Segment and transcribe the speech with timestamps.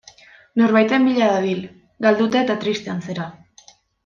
[0.61, 1.61] Norbaiten bila dabil,
[2.07, 3.29] galduta eta triste antzera.